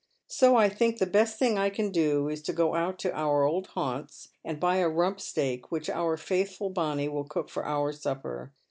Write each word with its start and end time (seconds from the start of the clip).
So 0.25 0.55
I 0.55 0.67
think 0.67 0.97
the 0.97 1.05
best 1.05 1.37
thing 1.37 1.59
I 1.59 1.69
can 1.69 1.91
do 1.91 2.27
is 2.27 2.41
to 2.41 2.53
go 2.53 2.73
out 2.73 2.97
to 3.01 3.13
our 3.15 3.43
old 3.43 3.67
haunts 3.67 4.29
and 4.43 4.59
buy 4.59 4.77
a 4.77 4.89
rump 4.89 5.19
steak, 5.21 5.71
which 5.71 5.91
our 5.91 6.17
faithful 6.17 6.71
Bonny 6.71 7.07
will 7.07 7.23
cook 7.25 7.49
for 7.51 7.63
our 7.67 7.93
Bupper. 7.93 8.49